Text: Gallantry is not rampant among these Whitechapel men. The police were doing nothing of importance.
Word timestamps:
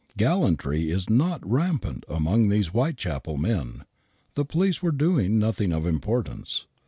Gallantry 0.17 0.89
is 0.89 1.11
not 1.11 1.47
rampant 1.47 2.05
among 2.09 2.49
these 2.49 2.69
Whitechapel 2.69 3.37
men. 3.37 3.83
The 4.33 4.45
police 4.45 4.81
were 4.81 4.91
doing 4.91 5.37
nothing 5.37 5.71
of 5.71 5.85
importance. 5.85 6.65